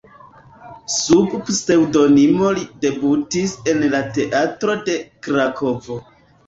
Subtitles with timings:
[0.93, 6.05] Sub pseŭdonimo li debutis en la teatro de Krakovo.